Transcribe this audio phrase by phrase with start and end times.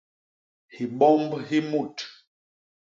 [0.75, 1.97] Hibomb hi mut.